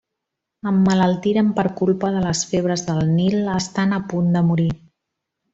[0.69, 4.71] Emmalaltiren per culpa de les febres del Nil, estant a punt de morir.